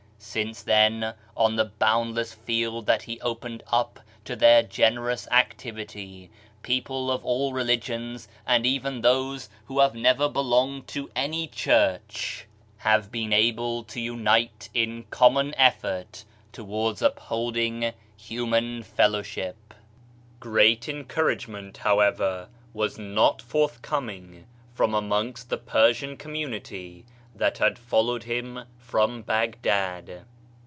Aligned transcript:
Since 0.23 0.61
then, 0.61 1.15
on 1.35 1.55
the 1.55 1.65
boundless 1.65 2.31
field 2.35 2.85
that 2.85 3.01
he 3.01 3.19
opened 3.21 3.63
up 3.71 3.99
to 4.23 4.35
their 4.35 4.61
generous 4.61 5.27
activity, 5.31 6.29
people 6.61 7.09
of 7.11 7.25
all 7.25 7.53
religions— 7.53 8.27
and 8.47 8.63
even 8.63 9.01
those 9.01 9.49
who 9.65 9.79
have 9.79 9.95
never 9.95 10.29
belonged 10.29 10.87
to 10.89 11.09
any 11.15 11.47
Church— 11.47 12.45
have 12.77 13.11
been 13.11 13.33
able 13.33 13.79
ADRIANOPLE 13.79 13.87
79 13.87 13.87
to 13.89 13.99
unite 13.99 14.69
in 14.75 15.03
common 15.09 15.55
effort 15.55 16.23
towards 16.51 17.01
upholding 17.01 17.91
human 18.15 18.83
fellowship. 18.83 19.73
Great 20.39 20.87
encouragement, 20.87 21.77
however, 21.77 22.47
was 22.75 22.99
not 22.99 23.41
forthcoming 23.41 24.45
from 24.71 24.93
amongst 24.93 25.49
the 25.49 25.57
Persian 25.57 26.15
community 26.15 27.05
that 27.33 27.57
had 27.57 27.79
followed 27.79 28.23
him 28.23 28.65
from 28.77 29.21
Baghdad. 29.21 30.25